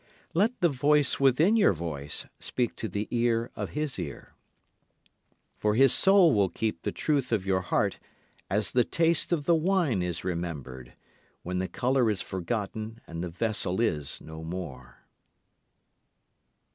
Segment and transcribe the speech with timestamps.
[0.33, 4.33] Let the voice within your voice speak to the ear of his ear;
[5.59, 7.99] For his soul will keep the truth of your heart
[8.49, 10.95] as the taste of the wine is remembered
[11.43, 15.05] When the colour is forgotten and the vessel is no more.